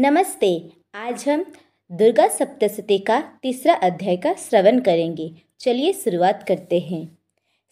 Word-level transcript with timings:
नमस्ते, 0.00 0.68
आज 0.94 1.28
हम 1.28 1.44
दुर्गा 1.92 2.28
सप्तशती 2.28 2.98
का 2.98 3.20
तीसरा 3.42 3.74
अध्याय 3.74 4.16
का 4.16 4.34
श्रवण 4.34 4.80
करेंगे। 4.80 5.30
चलिए 5.60 5.92
शुरुआत 5.92 6.44
करते 6.48 6.78
हैं। 6.78 7.18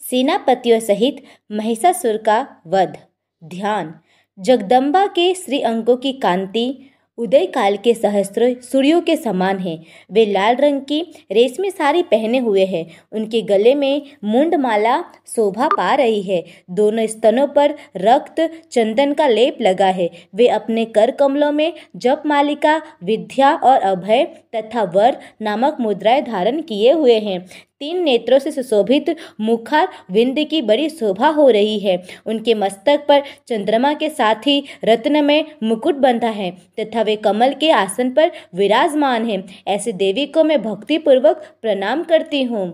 सेनापतियों 0.01 0.81
सहित 0.81 1.17
महिषासुर 1.53 2.17
का 2.17 2.57
वध, 2.67 2.99
ध्यान। 3.45 3.95
जगदम्बा 4.39 5.07
के 5.07 5.35
श्री 5.35 5.61
अंगों 5.61 5.97
की 5.97 6.13
कांति 6.13 6.91
उदय 7.19 7.47
काल 7.47 7.77
के 7.77 7.95
सहस्त्र 7.95 8.55
सूर्यों 8.63 9.01
के 9.01 9.17
समान 9.17 9.59
हैं। 9.59 9.79
वे 10.13 10.27
लाल 10.27 10.57
रंग 10.57 10.81
की 10.81 11.01
रेशमी 11.33 11.71
साड़ी 11.71 12.03
पहने 12.03 12.39
हुए 12.39 12.65
हैं। 12.67 12.87
उनके 13.13 13.43
गले 13.43 13.75
में 13.75 14.03
मुंडमाला 14.25 15.01
शोभा 15.27 15.69
पा 15.69 15.95
रही 15.95 16.23
है। 16.23 16.45
दोनों 16.71 17.07
स्तनों 17.07 17.47
पर 17.47 17.75
रक्त 17.97 18.41
चंदन 18.73 19.13
का 19.13 19.29
लेप 19.29 19.59
लगा 19.61 19.87
है। 19.87 20.11
वे 20.35 20.49
अपने 20.49 20.85
कर 20.85 21.11
कमलों 21.11 21.53
में 21.53 21.73
जप 21.97 22.23
मालिका, 22.27 22.83
विद्या 23.05 23.55
और 23.55 23.81
अभय 23.81 24.25
तथा 24.25 24.83
वर 24.83 25.17
नामक 25.43 25.77
मुद्राएँ 25.81 26.23
धारण 26.23 26.61
किए 26.61 26.93
हुए 26.93 27.19
हैं। 27.21 27.47
तीन 27.81 28.03
नेत्रों 28.03 28.39
से 28.39 28.51
सुशोभित 28.53 29.09
मुखार 29.41 29.89
विंद 30.11 30.39
की 30.51 30.61
बड़ी 30.63 30.89
शोभा 30.89 31.29
हो 31.29 31.49
रही 31.51 31.79
है। 31.79 31.97
उनके 32.27 32.55
मस्तक 32.55 33.05
पर 33.09 33.23
चंद्रमा 33.49 33.93
के 33.95 34.09
साथ 34.11 34.47
ही 34.47 34.63
रत्न 34.85 35.25
में 35.25 35.45
मुकुट 35.63 35.95
बंधा 35.97 36.29
है 36.29 36.51
तथा 36.81 37.03
वे 37.03 37.17
कमल 37.17 37.53
के 37.53 37.71
आसन 37.71 38.11
पर 38.11 38.31
विराजमान 38.55 39.27
है। 39.27 39.43
ऐसे 39.69 39.93
देवी 39.95 40.25
को 40.27 40.45
मैं 40.45 40.61
भक्ति 40.63 40.99
पूर्वक 40.99 41.43
प्रणाम 41.63 42.03
करती 42.05 42.43
हूँ। 42.43 42.65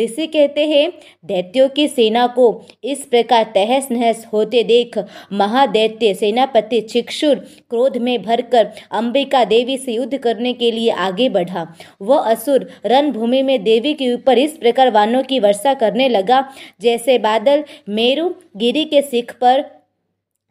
ऋषि 0.00 0.26
कहते 0.26 0.66
हैं, 0.66 0.92
दैत्यों 1.24 1.68
की 1.68 1.88
सेना 1.88 2.26
को 2.28 2.46
इस 2.84 3.04
प्रकार 3.06 3.50
तहस 3.54 3.88
नहस 3.90 4.26
होते 4.32 4.62
देख 4.64 4.98
महादैत्य 5.32 6.14
सेनापति 6.14 6.80
चिक्षुर 6.82 7.34
क्रोध 7.70 7.96
में 7.96 8.22
भरकर 8.22 8.70
अंबिका 8.92 9.44
देवी 9.46 9.78
से 9.78 9.92
युद्ध 9.92 10.18
करने 10.18 10.52
के 10.52 10.70
लिए 10.70 10.90
आगे 11.00 11.28
बढ़ा। 11.30 11.66
वह 12.02 12.30
असुर 12.30 12.68
रणभूमि 12.86 13.42
में 13.42 13.62
देवी 13.64 13.94
के 13.94 14.12
ऊपर 14.14 14.38
इस 14.38 14.51
इस 14.52 14.58
प्रकार 14.58 14.90
वानों 14.90 15.22
की 15.22 15.38
वर्षा 15.40 15.74
करने 15.74 16.08
लगा। 16.08 16.40
जैसे 16.80 17.18
बादल 17.18 17.64
मेरु 17.88 18.28
गिरी 18.56 18.84
के 18.84 19.02
सिख 19.02 19.32
पर 19.40 19.64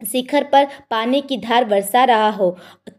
शिखर 0.04 0.44
पर 0.44 0.66
पानी 0.90 1.20
की 1.20 1.36
धार 1.38 1.64
बरसा 1.64 2.04
रहा 2.04 2.28
हो, 2.30 2.50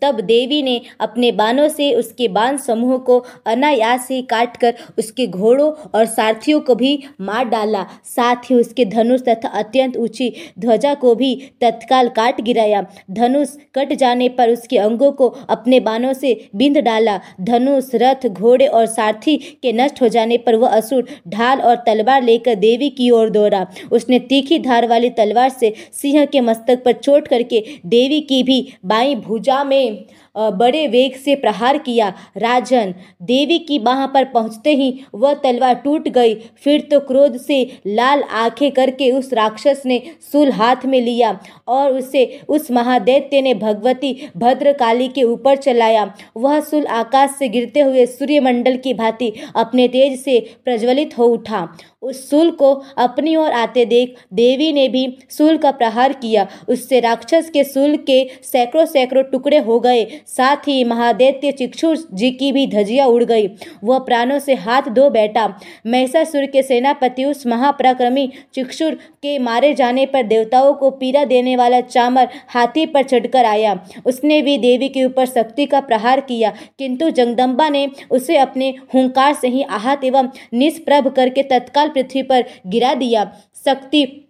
तब 0.01 0.19
देवी 0.21 0.61
ने 0.63 0.79
अपने 0.99 1.31
बाणों 1.33 1.67
से 1.69 1.93
उसके 1.93 2.27
बाण 2.29 2.57
समूह 2.57 2.97
को 2.99 3.17
अनायास 3.45 4.07
ही 4.11 4.21
काट 4.23 4.57
कर 4.57 4.73
उसके 4.99 5.27
घोड़ों 5.27 5.71
और 5.89 6.05
सारथियों 6.05 6.59
को 6.59 6.75
भी 6.75 6.97
मार 7.21 7.45
डाला। 7.45 7.85
साथ 8.05 8.49
ही 8.49 8.55
उसके 8.55 8.85
धनुष 8.85 9.21
तथा 9.21 9.47
अत्यंत 9.49 9.97
ऊँची 9.97 10.31
ध्वजा 10.59 10.93
को 10.95 11.13
भी 11.15 11.35
तत्काल 11.61 12.09
काट 12.09 12.41
गिराया। 12.41 12.85
धनुष 13.11 13.55
कट 13.75 13.93
जाने 13.93 14.29
पर 14.29 14.49
उसके 14.49 14.77
अंगों 14.77 15.11
को 15.11 15.27
अपने 15.49 15.79
बाणों 15.79 16.13
से 16.13 16.33
बिंद 16.55 16.77
डाला। 16.79 17.19
धनुष, 17.41 17.89
रथ, 17.95 18.27
घोड़े 18.27 18.67
और 18.67 18.85
सारथी 18.87 19.37
के 19.63 19.71
नष्ट 19.73 20.01
हो 20.01 20.07
जाने 20.07 20.37
पर 20.37 20.55
वह 20.55 20.69
असुर 20.69 21.07
ढाल 21.27 21.61
और 21.61 21.75
तलवार 21.85 22.23
लेकर 22.23 22.55
देवी 22.57 22.89
की 22.91 23.09
ओर 23.11 23.29
दौड़ा। 23.29 23.65
उसने 23.91 24.19
तीखी 24.21 24.59
धार 24.59 24.87
वाली 24.87 25.09
तलवार 25.11 25.49
से 25.49 25.73
सिंह 25.93 26.25
के 26.25 26.41
मस्तक 26.41 26.83
पर 26.83 26.92
चोट 26.93 27.27
करके 27.27 27.63
देवी 27.85 28.19
की 28.21 28.41
भी 28.43 28.61
बाई 28.85 29.15
भुजा 29.15 29.63
में 29.63 30.05
बड़े 30.35 30.87
वेग 30.87 31.15
से 31.15 31.35
प्रहार 31.35 31.77
किया। 31.77 32.07
राजन, 32.37 32.93
देवी 33.21 33.57
की 33.59 33.79
बाह 33.79 34.05
पर 34.05 34.25
पहुँचते 34.25 34.73
ही 34.73 34.93
वह 35.15 35.33
तलवार 35.33 35.73
टूट 35.75 36.07
गई। 36.09 36.33
फिर 36.63 36.81
तो 36.81 36.99
क्रोध 36.99 37.37
से 37.37 37.61
लाल 37.87 38.23
आँखें 38.23 38.71
करके 38.71 39.11
उस 39.11 39.33
राक्षस 39.33 39.81
ने 39.85 40.01
सूल 40.31 40.51
हाथ 40.51 40.85
में 40.85 40.99
लिया 41.01 41.37
और 41.67 41.91
उसे 41.91 42.25
उस 42.49 42.71
महादैत्य 42.71 43.41
ने 43.41 43.53
भगवती 43.53 44.15
भद्रकाली 44.37 45.07
के 45.07 45.23
ऊपर 45.23 45.55
चलाया। 45.57 46.13
वह 46.37 46.59
सूल 46.59 46.85
आकाश 46.85 47.35
से 47.39 47.49
गिरते 47.49 47.79
हुए 47.79 48.05
सूर्यमंडल 48.05 48.77
की 48.77 48.93
भांति 48.93 49.31
अपने 49.55 49.87
तेज 49.87 50.19
से 50.19 50.39
प्रज्वलित 50.65 51.17
हो 51.17 51.25
उठा। 51.25 51.67
उस 52.01 52.29
सूल 52.29 52.49
को 52.51 52.73
अपनी 52.97 53.35
ओर 53.35 53.51
आते 53.51 53.85
देख 53.85 54.15
देवी 54.33 54.71
ने 54.73 54.87
भी 54.89 55.05
सूल 55.29 55.57
का 55.57 55.71
प्रहार 55.71 56.13
किया। 56.13 56.47
उससे 56.69 56.99
राक्षस 56.99 57.49
के 57.49 57.63
सूल 57.63 57.95
के 57.97 58.23
सैकड़ों 58.43 58.85
सैकड़ों 58.85 59.23
टुकड़े 59.23 59.57
हो 59.57 59.79
गए। 59.79 60.03
साथ 60.27 60.67
ही 60.67 60.83
महादैत्य 60.83 61.51
चिक्षुर 61.51 61.97
जी 62.13 62.31
की 62.31 62.51
भी 62.51 62.65
धजिया 62.67 63.05
उड़ 63.05 63.23
गई। 63.23 63.47
वह 63.83 63.99
प्राणों 63.99 64.39
से 64.39 64.53
हाथ 64.55 64.89
धो 64.89 65.09
बैठा। 65.09 65.47
महिषासुर 65.87 66.45
के 66.45 66.63
सेनापति 66.63 67.25
उस 67.25 67.45
महापराक्रमी 67.47 68.27
चिक्षुर 68.53 68.93
के 68.93 69.37
मारे 69.39 69.73
जाने 69.73 70.05
पर 70.05 70.23
देवताओं 70.23 70.73
को 70.73 70.89
पीड़ा 70.91 71.23
देने 71.25 71.55
वाला 71.55 71.81
चामर 71.81 72.29
हाथी 72.47 72.85
पर 72.85 73.03
चढ़कर 73.03 73.45
आया। 73.45 73.77
उसने 74.05 74.41
भी 74.41 74.57
देवी 74.57 74.89
के 74.89 75.05
ऊपर 75.05 75.25
शक्ति 75.25 75.65
का 75.65 75.79
प्रहार 75.81 76.21
किया, 76.21 76.53
किंतु 76.79 77.09
जगदम्बा 77.09 77.69
ने 77.69 77.87
उसे 78.11 78.37
अपने 78.37 78.73
हुंकार 78.93 79.33
से 79.33 79.47
ही 79.47 79.63
आहत 79.63 80.03
एवं 80.03 80.29
निष्प्रभ 80.53 81.07
करके 81.07 81.43
तत्काल 81.43 81.89
पृथ्वी 81.89 82.23
पर 82.23 82.45
गिरा 82.67 82.93
दिया। 82.93 83.31
शक्ति 83.65 84.22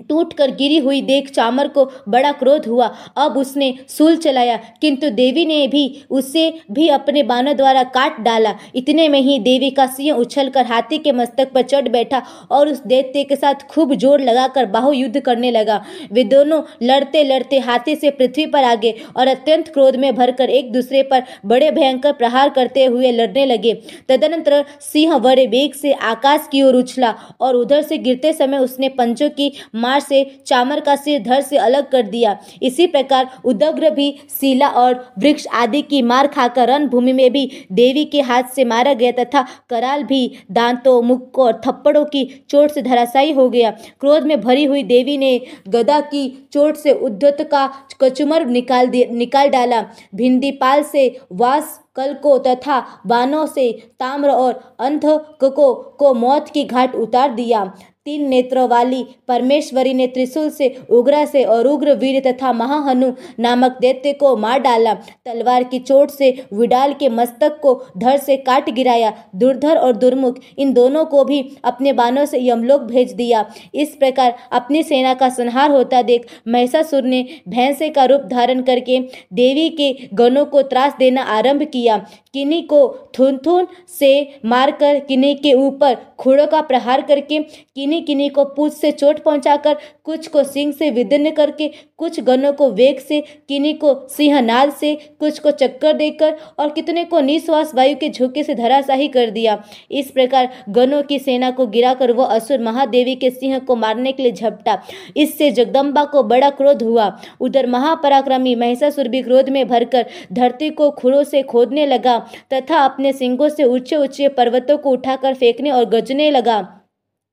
टूट 0.00 0.32
कर 0.32 0.50
गिरी 0.52 0.78
हुई 0.78 1.00
देख 1.02 1.30
चामर 1.30 1.68
को 1.68 1.84
बड़ा 2.08 2.32
क्रोध 2.34 2.66
हुआ। 2.66 2.86
अब 3.16 3.36
उसने 3.36 3.72
सूल 3.88 4.16
चलाया, 4.18 4.56
किंतु 4.80 5.10
देवी 5.12 5.44
ने 5.46 5.66
भी 5.68 5.84
उसे 6.10 6.52
भी 6.70 6.88
अपने 6.90 7.22
बाणों 7.24 7.56
द्वारा 7.56 7.82
काट 7.90 8.20
डाला। 8.20 8.54
इतने 8.74 9.08
में 9.08 9.20
ही 9.20 9.38
देवी 9.40 9.70
का 9.70 9.86
सिंह 9.88 10.16
उछलकर 10.16 10.66
हाथी 10.66 10.98
के 10.98 11.12
मस्तक 11.12 11.52
पर 11.52 11.62
चढ़ 11.64 11.88
बैठा 11.88 12.22
और 12.50 12.68
उस 12.68 12.82
दैत्य 12.84 13.24
के 13.24 13.36
साथ 13.36 13.66
खूब 13.68 13.94
ज़ोर 13.96 14.20
लगाकर 14.20 14.66
बाहु 14.68 14.92
युद्ध 14.92 15.20
करने 15.20 15.50
लगा। 15.50 15.80
वे 16.12 16.24
दोनों 16.26 16.62
लड़ते 16.82 17.24
लड़ते 17.24 17.58
हाथी 17.60 17.96
से 17.96 18.10
पृथ्वी 18.12 18.46
पर 18.48 18.64
आगे 18.64 18.94
और 19.16 19.28
अत्यंत 19.28 19.68
क्रोध 19.68 19.96
में 19.96 20.14
भरकर 20.14 20.50
एक 20.50 20.72
दूसरे 20.72 21.02
पर 21.04 21.22
बड़े 21.46 21.70
भयंकर 21.70 22.12
प्रहार 22.14 22.48
करते 22.50 22.84
हुए 22.84 23.12
लड़ने 23.12 23.46
लगे। 23.46 23.74
तदनंतर 24.08 24.64
सिंह 24.82 25.16
बड़े 25.18 25.46
वेग 25.48 25.74
से 25.74 25.92
आकाश 25.92 26.48
की 26.52 26.62
ओर 26.62 26.76
उछला 26.76 27.14
और 27.40 27.56
उधर 27.56 27.82
से 27.82 27.98
गिरते 27.98 28.32
समय 28.32 28.58
उसने 28.60 28.88
पंचों 28.90 29.28
की 29.30 29.52
मार 29.88 30.00
से 30.00 30.24
चामर 30.46 30.80
का 30.80 30.96
सिर 30.96 31.22
धड़ 31.22 31.40
से 31.42 31.56
अलग 31.58 31.90
कर 31.90 32.06
दिया। 32.08 32.36
इसी 32.62 32.86
प्रकार 32.88 33.30
उदग्र 33.44 33.90
भी 33.90 34.10
शिला 34.30 34.68
और 34.76 34.94
वृक्ष 35.18 35.46
आदि 35.54 35.82
की 35.82 36.02
मार 36.04 36.26
खाकर 36.28 36.68
रणभूमि 36.68 37.12
में 37.12 37.30
भी 37.32 37.46
देवी 37.72 38.04
के 38.06 38.20
हाथ 38.22 38.54
से 38.54 38.64
मारा 38.66 38.92
गया 38.94 39.12
तथा 39.14 39.46
कराल 39.70 40.02
भी 40.04 40.20
दांतों 40.52 41.00
मुक्कों 41.02 41.46
और 41.46 41.60
थप्पड़ों 41.66 42.04
की 42.04 42.24
चोट 42.50 42.70
से 42.70 42.82
धराशायी 42.82 43.32
हो 43.32 43.48
गया। 43.50 43.70
क्रोध 44.00 44.22
में 44.22 44.40
भरी 44.40 44.64
हुई 44.64 44.82
देवी 44.84 45.16
ने 45.18 45.40
गदा 45.68 46.00
की 46.02 46.28
चोट 46.52 46.76
से 46.76 46.92
उद्धत 46.92 47.48
का 47.50 47.66
कचुमर 48.00 48.46
निकाल 48.48 48.90
निकाल 49.12 49.48
डाला। 49.48 49.80
भिंदीपाल 50.14 50.82
से 50.82 51.08
वास 51.32 51.78
कल 51.96 52.12
को 52.14 52.38
तथा 52.38 52.78
बानों 53.06 53.46
से 53.46 53.70
ताम्र 54.00 54.30
और 54.30 54.52
अंध 54.80 55.02
को, 55.04 55.74
को 55.74 56.14
मौत 56.14 56.48
की 56.48 56.64
घाट 56.64 56.94
उतार 56.96 57.34
दिया। 57.34 57.64
तीन 58.08 58.28
नेत्रों 58.28 58.68
वाली 58.68 59.02
परमेश्वरी 59.28 59.92
ने 59.94 60.06
त्रिशूल 60.06 60.48
से, 60.50 60.68
उग्र 60.90 61.24
से 61.26 61.42
और 61.44 61.66
उग्र 61.66 61.94
वीर 61.94 62.20
तथा 62.26 62.52
महाहनु 62.52 63.10
नामक 63.38 63.76
दैत्य 63.80 64.12
को 64.12 64.36
मार 64.36 64.58
डाला। 64.58 64.94
तलवार 64.94 65.64
की 65.64 65.78
चोट 65.78 66.10
से 66.10 66.30
विडाल 66.54 66.92
के 66.92 67.08
मस्तक 67.08 67.58
को 67.62 67.74
धर 67.98 68.16
से 68.16 68.36
काट 68.38 68.70
गिराया। 68.70 69.12
दुर्धर 69.34 69.76
और 69.76 69.92
दुर्मुख, 69.94 70.38
इन 70.58 70.72
दोनों 70.72 71.04
को 71.04 71.24
भी 71.24 71.40
अपने 71.64 71.92
बानों 71.92 72.24
से 72.24 72.38
यमलोक 72.40 72.82
भेज 72.82 73.12
दिया। 73.12 73.44
इस 73.74 73.94
प्रकार 73.96 74.34
अपनी 74.52 74.82
सेना 74.82 75.12
का 75.14 75.28
संहार 75.28 75.70
होता 75.70 76.02
देख 76.02 76.26
महिषासुर 76.48 77.02
ने 77.02 77.22
भैंसे 77.48 77.90
का 77.90 78.04
रूप 78.04 78.22
धारण 78.30 78.62
करके 78.62 79.00
देवी 79.34 79.68
के 79.70 79.92
गणों 80.14 80.44
को 80.44 80.62
त्रास 80.62 80.94
देना 80.98 81.22
आरंभ 81.36 81.62
किया। 81.62 82.04
किन्हीं 82.38 82.62
को 82.62 83.10
थुन 83.18 83.36
थुन 83.36 83.66
से 83.98 84.40
मारकर, 84.44 84.98
किन्हीं 84.98 85.36
के 85.36 85.52
ऊपर 85.52 85.96
खुड़ों 86.18 86.46
का 86.46 86.60
प्रहार 86.60 87.00
करके, 87.02 87.38
किन्हीं 87.38 88.02
किन्हीं 88.02 88.30
को 88.30 88.44
पूछ 88.44 88.72
से 88.72 88.90
चोट 88.92 89.18
पहुंचाकर, 89.18 89.76
कुछ 90.04 90.26
को 90.26 90.44
सिंह 90.44 90.72
से 90.72 90.90
विदन्न 90.90 91.30
करके, 91.30 91.70
कुछ 91.96 92.20
गनों 92.20 92.52
को 92.52 92.70
वेग 92.70 92.98
से, 92.98 93.20
किन्हीं 93.20 93.74
को 93.74 94.08
सिंहनाद 94.08 94.72
से, 94.72 94.94
कुछ 95.20 95.38
को 95.38 95.50
चक्कर 95.50 95.92
देकर 95.92 96.36
और 96.58 96.68
कितने 96.68 97.04
को 97.04 97.20
निश्वास 97.20 97.74
वायु 97.74 97.96
के 97.96 98.10
झोंके 98.10 98.42
से 98.42 98.54
धराशाही 98.54 99.08
कर 99.08 99.30
दिया। 99.30 99.64
इस 99.90 100.10
प्रकार 100.10 100.48
गनों 100.68 101.02
की 101.02 101.18
सेना 101.18 101.50
को 101.50 101.66
गिराकर 101.66 102.12
वह 102.12 102.26
असुर 102.26 102.58
महादेवी 102.58 103.14
के 103.14 103.30
सिंह 103.30 103.58
को 103.58 103.76
मारने 103.76 104.12
के 104.12 104.22
लिए 104.22 104.32
झपटा। 104.32 104.82
इससे 105.16 105.50
जगदम्बा 105.50 106.04
को 106.04 106.22
बड़ा 106.22 106.50
क्रोध 106.50 106.82
हुआ। 106.82 107.20
उधर 107.40 107.66
महापराक्रमी 107.66 108.54
महिषासुर 108.54 109.08
भी 109.08 109.22
क्रोध 109.22 109.48
में 109.48 109.68
भरकर 109.68 110.06
धरती 110.32 110.70
को 110.70 110.90
खुरों 110.90 111.24
से 111.24 111.42
खोदने 111.42 111.86
लगा। 111.86 112.27
तथा 112.52 112.78
अपने 112.78 113.12
सिंगों 113.12 113.48
से 113.48 113.64
ऊँचे 113.64 113.96
ऊँचे 113.96 114.28
पर्वतों 114.28 114.78
को 114.78 114.90
उठाकर 114.90 115.34
फेंकने 115.34 115.70
और 115.70 115.84
गजने 115.84 116.30
लगा। 116.30 116.77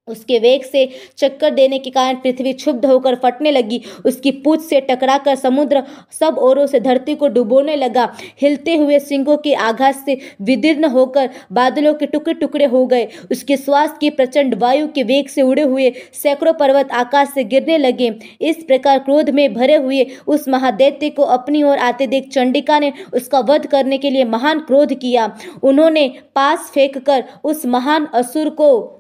उसके 0.07 0.37
वेग 0.39 0.63
से 0.63 0.87
चक्कर 1.17 1.49
देने 1.51 1.77
के 1.79 1.89
कारण 1.89 2.15
पृथ्वी 2.15 2.51
क्षुब्ध 2.53 2.85
होकर 2.85 3.15
फटने 3.15 3.51
लगी। 3.51 3.81
उसकी 4.05 4.31
पूछ 4.31 4.61
से 4.61 4.79
टकराकर 4.81 5.35
समुद्र 5.35 5.83
सब 6.19 6.37
ओरों 6.39 6.65
से 6.67 6.79
धरती 6.79 7.15
को 7.15 7.27
डुबोने 7.27 7.75
लगा। 7.75 8.11
हिलते 8.41 8.75
हुए 8.75 8.99
सिंगों 8.99 9.37
के 9.37 9.53
आघात 9.53 9.95
से 9.95 10.17
विदीर्ण 10.41 10.89
होकर 10.89 11.29
बादलों 11.51 11.93
के 11.93 12.05
टुकड़े 12.05 12.33
टुकड़े 12.33 12.65
हो 12.65 12.85
गए। 12.85 13.07
उसके 13.31 13.57
श्वास 13.57 13.97
की 13.97 14.09
प्रचंड 14.09 14.55
वायु 14.55 14.87
के 14.87 15.03
वेग 15.03 15.27
से 15.27 15.41
उड़े 15.41 15.61
हुए 15.63 15.89
सैकड़ों 16.13 16.53
पर्वत 16.53 16.91
आकाश 16.93 17.29
से 17.29 17.43
गिरने 17.45 17.77
लगे। 17.77 18.13
इस 18.41 18.63
प्रकार 18.63 18.99
क्रोध 18.99 19.29
में 19.29 19.53
भरे 19.53 19.75
हुए 19.75 20.05
उस 20.27 20.47
महादैत्य 20.47 21.09
को 21.09 21.23
अपनी 21.23 21.63
ओर 21.63 21.77
आते 21.77 22.07
देख 22.07 22.29
चंडिका 22.29 22.79
ने 22.79 22.93
उसका 23.13 23.39
वध 23.39 23.65
करने 23.65 23.97
के 23.97 24.09
लिए 24.09 24.23
महान 24.25 24.59
क्रोध 24.59 24.93
किया। 24.93 25.31
उन्होंने 25.63 26.07
पास 26.35 26.71
फेंक 26.73 26.97
कर 26.97 27.23
उस 27.43 27.65
महान 27.65 28.07
असुर 28.13 28.49
को 28.51 28.94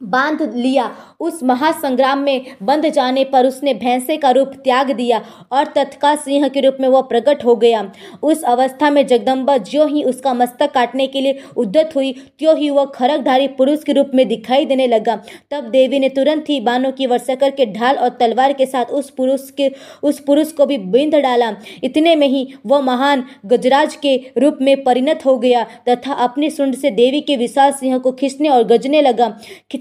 बाँध 0.00 0.42
लिया। 0.54 0.90
उस 1.20 1.42
महासंग्राम 1.42 2.18
में 2.18 2.46
बंध 2.62 2.88
जाने 2.88 3.24
पर 3.24 3.46
उसने 3.46 3.74
भैंसे 3.74 4.16
का 4.16 4.30
रूप 4.30 4.48
त्याग 4.64 4.90
दिया 4.90 5.20
और 5.52 5.66
तत्काल 5.66 6.16
सिंह 6.16 6.48
के 6.48 6.60
रूप 6.60 6.76
में 6.80 6.88
वह 6.88 7.00
प्रकट 7.00 7.44
हो 7.44 7.56
गया। 7.56 7.92
उस 8.22 8.42
अवस्था 8.42 8.90
में 8.90 9.06
जगदम्बा 9.06 9.56
जो 9.56 9.86
ही 9.86 10.02
उसका 10.02 10.34
मस्तक 10.34 10.72
काटने 10.72 11.06
के 11.06 11.20
लिए 11.20 11.40
उद्यत 11.56 11.90
हुई, 11.96 12.12
त्यों 12.38 12.56
ही 12.58 12.70
वह 12.70 12.84
खरकधारी 12.84 13.48
पुरुष 13.48 13.84
के 13.84 13.92
रूप 13.92 14.10
में 14.14 14.26
दिखाई 14.28 14.64
देने 14.64 14.86
लगा। 14.86 15.16
तब 15.50 15.64
देवी 15.64 15.98
ने 15.98 16.08
तुरंत 16.08 16.44
ही 16.48 16.60
बानों 16.60 16.92
की 16.92 17.06
वर्षा 17.06 17.34
करके 17.34 17.66
ढाल 17.66 17.96
और 17.96 18.08
तलवार 18.08 18.52
के 18.52 18.66
साथ 18.66 18.84
उस 18.84 19.10
पुरुष 19.10 19.50
के, 19.50 19.70
उस 20.02 20.20
पुरुष 20.20 20.52
को 20.52 20.66
भी 20.66 20.78
बिंद 20.78 21.14
डाला। 21.14 21.50
इतने 21.84 22.16
में 22.16 22.26
ही 22.28 22.46
वह 22.66 22.80
महान 22.80 23.24
गजराज 23.46 23.96
के 23.96 24.16
रूप 24.38 24.58
में 24.60 24.84
परिणत 24.84 25.26
हो 25.26 25.36
गया 25.38 25.66
तथा 25.88 26.12
अपनी 26.12 26.50
सुंड 26.50 26.74
से 26.74 26.90
देवी 26.90 27.20
के 27.20 27.36
विशाल 27.36 27.72
सिंह 27.72 27.98
को 27.98 28.12
खींचने 28.12 28.48
और 28.48 28.64
गजने 28.64 29.02
लगा। 29.02 29.28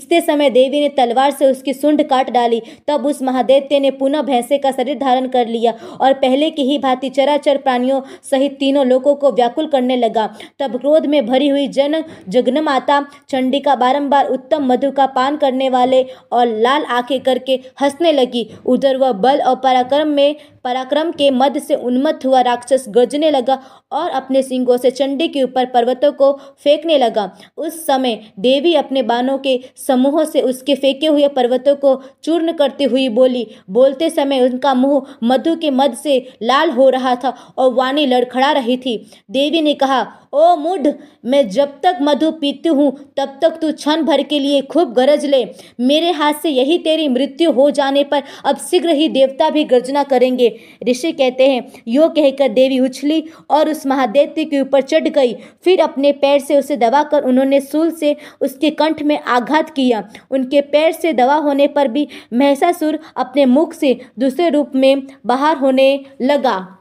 खींचते 0.10 0.26
समय 0.26 0.50
देवी 0.50 0.80
ने 0.80 0.90
तलवार 0.90 1.32
से 1.32 1.46
उसकी 1.46 1.74
सुंड 1.74 2.02
काट 2.10 2.30
डाली। 2.32 2.62
तब 2.88 3.06
उस 3.06 3.22
महादैत्य 3.22 3.80
ने 3.80 3.92
पुनः 3.92 4.22
भैंसे 4.22 4.58
का 4.58 4.72
शरीर 4.72 4.98
धारण 4.98 5.28
कर 5.28 5.48
लिया 5.48 5.74
और 6.02 6.14
पहले 6.14 6.50
की 6.50 6.64
ही 6.64 6.78
भांति 6.78 7.10
चराचर 7.10 7.58
प्राणियों 7.58 8.02
सहित 8.32 8.58
तीनों 8.60 8.86
लोगों 8.86 9.16
को 9.16 9.32
व्याकुल 9.32 9.68
करने 9.68 9.96
लगा। 9.96 10.28
तब 10.60 10.78
क्रोध 10.78 11.06
में 11.06 11.26
भरी 11.26 11.48
हुई 11.48 11.68
जन 11.70 12.04
जगन 12.30 12.60
माता 12.60 13.06
चंडिका 13.30 13.76
बारंबार 13.76 14.28
उत्तम 14.28 14.66
मधु 14.66 14.92
का 14.92 15.06
पान 15.08 15.38
करने 15.38 15.70
वाले 15.70 16.04
और 16.32 16.48
लाल 16.58 16.84
आँखें 16.90 17.20
करके 17.20 17.60
हंसने 17.82 18.12
लगी। 18.12 18.48
उधर 18.66 18.98
वह 18.98 19.12
बल 19.18 19.42
और 19.42 19.56
पराक्रम 19.56 20.08
में, 20.08 20.36
पराक्रम 20.64 21.12
के 21.12 21.30
मद 21.32 21.58
से 21.60 21.76
उन्मत्त 21.76 22.26
हुआ 22.26 22.42
राक्षस 22.42 22.86
गरजने 22.90 23.30
लगा 23.32 23.60
और 23.92 24.10
अपने 24.12 24.42
सिंगों 24.44 24.78
से 24.78 24.92
चंडी 24.92 25.28
के 25.28 25.44
ऊपर 25.44 25.66
पर्वतों 25.66 26.12
को 26.12 26.32
फेंकने 26.64 26.98
लगा। 26.98 27.30
उस 27.58 27.86
समय 27.86 28.20
देवी 28.40 28.74
अपने 28.76 29.02
बाणों 29.04 29.38
के 29.38 29.60
समूहों 29.98 30.24
से 30.26 30.42
उसके 30.42 30.76
फेंके 30.76 31.08
हुए 31.08 31.28
पर्वतों 31.28 31.76
को 31.76 32.02
चूर्ण 32.24 32.54
करती 32.54 32.84
हुई 32.84 33.08
बोली। 33.10 33.46
बोलते 33.70 34.10
समय 34.10 34.42
उनका 34.42 34.74
मुँह 34.74 35.16
मधु 35.24 35.56
के 35.56 35.70
मद 35.72 35.94
से 35.94 36.18
लाल 36.44 36.70
हो 36.70 36.90
रहा 36.90 37.16
था 37.16 37.30
और 37.58 37.74
वाणी 37.74 38.06
लड़खड़ा 38.06 38.52
रही 38.52 38.78
थी। 38.78 38.96
देवी 39.32 39.62
ने 39.62 39.74
कहा 39.74 40.02
ओ 40.38 40.56
मुड 40.56 40.88
मैं 41.26 41.48
जब 41.50 41.70
तक 41.84 41.98
मधु 42.02 42.30
पीती 42.32 42.70
हूँ, 42.70 42.92
तब 43.18 43.38
तक 43.42 43.58
तू 43.62 43.72
क्षण 43.74 44.04
भर 44.04 44.22
के 44.24 44.40
लिए 44.40 44.62
खूब 44.62 44.94
गरज 44.94 45.26
ले। 45.26 45.44
मेरे 45.80 46.12
हाथ 46.12 46.34
से 46.34 46.50
यही 46.50 46.78
तेरी 46.78 47.08
मृत्यु 47.08 47.52
हो 47.52 47.70
जाने 47.72 48.04
पर 48.04 48.24
अब 48.46 48.58
शीघ्र 48.60 48.90
ही 48.90 49.08
देवता 49.10 49.50
भी 49.50 49.64
गर्जना 49.64 50.04
करेंगे। 50.04 50.50
ऋषि 50.90 51.12
कहते 51.12 51.48
हैं, 51.50 51.66
यो 51.88 52.10
कहकर 52.10 52.50
देवी 52.50 52.80
उछली 52.80 53.24
और 53.50 53.70
उस 53.70 53.86
महादैत्य 53.88 54.46
के 54.46 54.62
ऊपर 54.62 54.82
चढ़ 54.82 55.08
गई। 55.10 55.34
फिर 55.64 55.82
अपने 55.82 56.12
पैर 56.14 56.40
से 56.40 56.60
उसे 56.60 56.78
दबाकर 56.78 57.24
उन्होंने 57.24 57.62
सूल 57.62 57.92
से 57.92 58.16
उसके 58.42 58.70
कंठ 58.72 59.04
में 59.04 59.20
आघात 59.20 59.70
किया। 59.70 60.08
उनके 60.32 60.62
पैर 60.62 60.92
से 60.92 61.14
दवा 61.14 61.36
होने 61.36 61.68
पर 61.68 61.88
भी 61.88 62.08
महसासुर 62.34 63.00
अपने 63.18 63.46
मुख 63.48 63.74
से 63.74 64.00
दूसरे 64.20 64.50
रूप 64.50 64.72
में 64.76 65.08
बाहर 65.26 65.58
होने 65.58 66.06
लगा। 66.22 66.77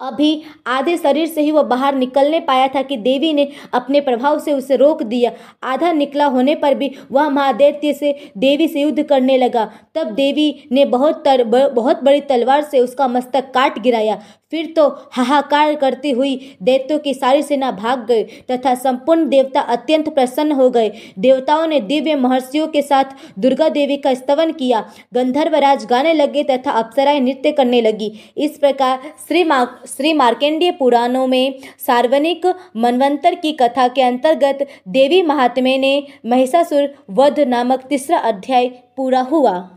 अभी 0.00 0.42
आधे 0.66 0.96
शरीर 0.96 1.26
से 1.26 1.40
ही 1.40 1.50
वह 1.50 1.62
बाहर 1.62 1.94
निकलने 1.94 2.40
पाया 2.40 2.66
था 2.68 2.82
कि 2.82 2.96
देवी 2.96 3.32
ने 3.32 3.48
अपने 3.74 4.00
प्रभाव 4.00 4.38
से 4.38 4.52
उसे 4.52 4.76
रोक 4.76 5.02
दिया। 5.02 5.30
आधा 5.62 5.92
निकला 5.92 6.26
होने 6.26 6.54
पर 6.54 6.74
भी 6.74 6.90
वह 7.12 7.28
महादैत्य 7.28 7.92
से 7.92 8.12
देवी 8.38 8.68
से 8.68 8.80
युद्ध 8.80 9.02
करने 9.02 9.36
लगा। 9.38 9.70
तब 9.94 10.10
देवी 10.14 10.68
ने 10.72 10.84
बहुत 10.86 11.24
तर 11.24 11.44
बहुत 11.44 12.02
बड़ी 12.04 12.20
तलवार 12.20 12.62
से 12.62 12.80
उसका 12.80 13.08
मस्तक 13.08 13.50
काट 13.54 13.78
गिराया। 13.78 14.22
फिर 14.50 14.66
तो 14.76 14.88
हाहाकार 15.12 15.74
करती 15.74 16.10
हुई 16.10 16.36
दैत्यों 16.62 16.98
की 16.98 17.14
सारी 17.14 17.42
सेना 17.42 17.70
भाग 17.72 18.04
गई 18.06 18.24
तथा 18.50 18.74
संपूर्ण 18.74 19.28
देवता 19.28 19.60
अत्यंत 19.60 20.08
प्रसन्न 20.14 20.52
हो 20.52 20.68
गए। 20.70 20.92
देवताओं 21.18 21.66
ने 21.66 21.80
दिव्य 21.82 22.14
महर्षियों 22.16 22.66
के 22.68 22.82
साथ 22.82 23.16
दुर्गा 23.38 23.68
देवी 23.68 23.96
का 23.96 24.14
स्तवन 24.14 24.52
किया। 24.52 24.84
गंधर्वराज 25.14 25.86
गाने 25.86 26.12
लगे 26.12 26.42
तथा 26.44 26.70
अप्सराएँ 26.72 27.20
नृत्य 27.20 27.52
करने 27.52 27.80
लगी। 27.80 28.12
इस 28.36 28.58
प्रकार 28.58 29.00
श्री 29.28 29.44
मा 29.44 29.66
श्री 29.88 30.12
मार्केंडीय 30.12 30.70
पुराणों 30.70 31.26
में 31.26 31.58
सार्वनिक 31.86 32.46
मनवंतर 32.76 33.34
की 33.34 33.52
कथा 33.52 33.88
के 33.88 34.02
अंतर्गत 34.02 34.66
देवी 34.88 35.22
महात्म्य 35.22 35.76
ने 35.76 36.06
महिषासुर 36.26 36.88
वध 37.10 37.40
नामक 37.40 37.86
तीसरा 37.88 38.18
अध्याय 38.18 38.68
पूरा 38.96 39.20
हुआ। 39.20 39.68